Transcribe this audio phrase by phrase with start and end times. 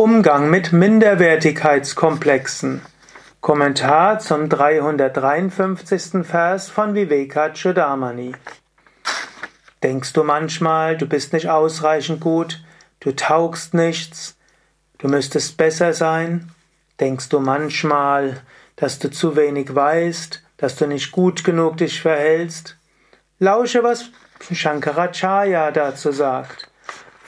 [0.00, 2.82] Umgang mit Minderwertigkeitskomplexen.
[3.40, 6.24] Kommentar zum 353.
[6.24, 8.30] Vers von Vivekachudamani.
[9.82, 12.62] Denkst du manchmal, du bist nicht ausreichend gut,
[13.00, 14.36] du taugst nichts,
[14.98, 16.52] du müsstest besser sein?
[17.00, 18.40] Denkst du manchmal,
[18.76, 22.76] dass du zu wenig weißt, dass du nicht gut genug dich verhältst?
[23.40, 24.10] Lausche, was
[24.52, 26.70] Shankaracharya dazu sagt.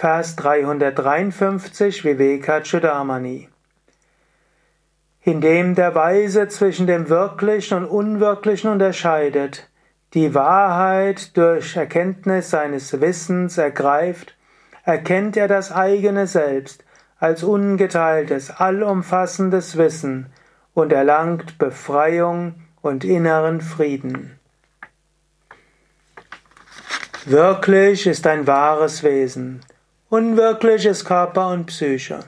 [0.00, 3.50] Vers 353 Vivekachudamani.
[5.20, 9.68] Indem der Weise zwischen dem Wirklichen und Unwirklichen unterscheidet,
[10.14, 14.38] die Wahrheit durch Erkenntnis seines Wissens ergreift,
[14.84, 16.82] erkennt er das eigene Selbst
[17.18, 20.32] als ungeteiltes, allumfassendes Wissen
[20.72, 24.40] und erlangt Befreiung und inneren Frieden.
[27.26, 29.60] Wirklich ist ein wahres Wesen.
[30.12, 32.18] Unwirklich ist Körper und Psyche.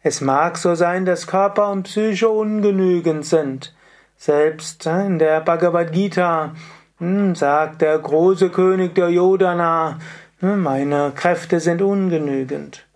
[0.00, 3.74] Es mag so sein, dass Körper und Psyche ungenügend sind.
[4.16, 6.54] Selbst in der Bhagavad Gita
[6.98, 9.98] hm, sagt der große König der Yodana,
[10.38, 12.86] hm, meine Kräfte sind ungenügend.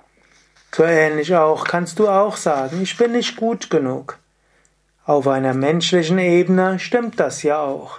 [0.71, 4.21] So ähnlich auch kannst du auch sagen, ich bin nicht gut genug.
[5.07, 7.99] Auf einer menschlichen Ebene stimmt das ja auch.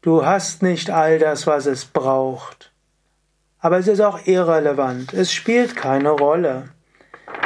[0.00, 2.71] Du hast nicht all das, was es braucht.
[3.62, 5.14] Aber es ist auch irrelevant.
[5.14, 6.64] Es spielt keine Rolle.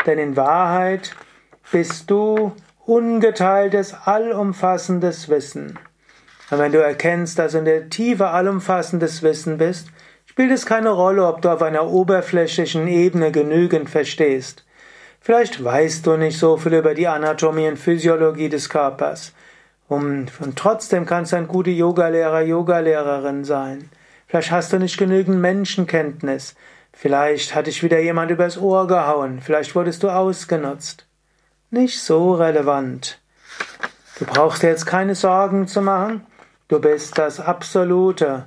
[0.06, 1.14] Denn in Wahrheit
[1.70, 2.52] bist du
[2.86, 5.78] ungeteiltes, allumfassendes Wissen.
[6.50, 9.88] Und wenn du erkennst, dass du in der Tiefe allumfassendes Wissen bist,
[10.24, 14.64] spielt es keine Rolle, ob du auf einer oberflächlichen Ebene genügend verstehst.
[15.20, 19.34] Vielleicht weißt du nicht so viel über die Anatomie und Physiologie des Körpers.
[19.88, 23.90] Und, trotzdem kannst du ein guter Yogalehrer, Yogalehrerin sein.
[24.26, 26.54] Vielleicht hast du nicht genügend Menschenkenntnis.
[26.92, 29.40] Vielleicht hat dich wieder jemand übers Ohr gehauen.
[29.40, 31.06] Vielleicht wurdest du ausgenutzt.
[31.70, 33.20] Nicht so relevant.
[34.18, 36.26] Du brauchst dir jetzt keine Sorgen zu machen.
[36.68, 38.46] Du bist das Absolute.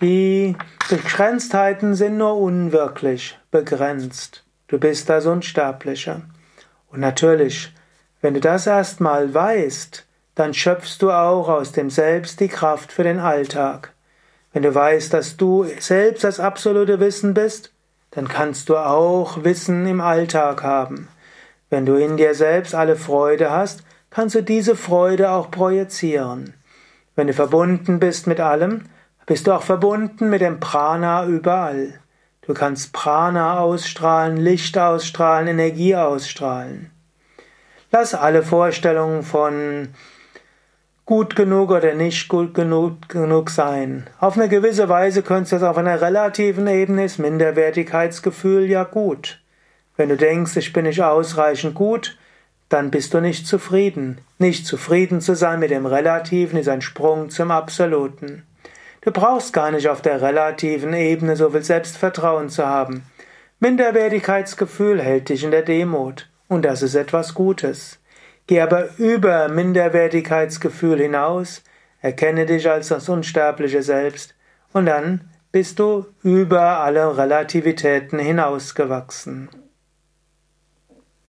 [0.00, 0.54] Die
[0.88, 4.44] Begrenztheiten sind nur unwirklich, begrenzt.
[4.68, 6.22] Du bist das Unsterbliche.
[6.90, 7.74] Und natürlich,
[8.20, 13.02] wenn du das erstmal weißt, dann schöpfst du auch aus dem Selbst die Kraft für
[13.02, 13.92] den Alltag.
[14.52, 17.72] Wenn du weißt, dass du selbst das absolute Wissen bist,
[18.10, 21.08] dann kannst du auch Wissen im Alltag haben.
[21.70, 26.54] Wenn du in dir selbst alle Freude hast, kannst du diese Freude auch projizieren.
[27.14, 28.84] Wenn du verbunden bist mit allem,
[29.26, 32.00] bist du auch verbunden mit dem Prana überall.
[32.42, 36.90] Du kannst Prana ausstrahlen, Licht ausstrahlen, Energie ausstrahlen.
[37.90, 39.88] Lass alle Vorstellungen von
[41.08, 44.06] gut genug oder nicht gut genug, genug sein.
[44.20, 49.40] Auf eine gewisse Weise könntest du es auf einer relativen Ebene ist Minderwertigkeitsgefühl ja gut.
[49.96, 52.18] Wenn du denkst, ich bin nicht ausreichend gut,
[52.68, 54.18] dann bist du nicht zufrieden.
[54.36, 58.42] Nicht zufrieden zu sein mit dem Relativen ist ein Sprung zum Absoluten.
[59.00, 63.02] Du brauchst gar nicht auf der relativen Ebene so viel Selbstvertrauen zu haben.
[63.60, 66.28] Minderwertigkeitsgefühl hält dich in der Demut.
[66.48, 67.98] Und das ist etwas Gutes.
[68.48, 71.62] Geh aber über Minderwertigkeitsgefühl hinaus,
[72.00, 74.34] erkenne dich als das unsterbliche Selbst,
[74.72, 79.50] und dann bist du über alle Relativitäten hinausgewachsen.